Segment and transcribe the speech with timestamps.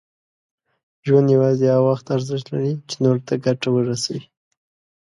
[1.05, 4.23] ژوند یوازې هغه وخت ارزښت لري، چې نور ته ګټه ورسوي.